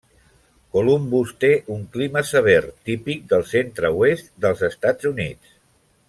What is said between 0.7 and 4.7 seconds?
Columbus té un clima sever, típic del centre-oest dels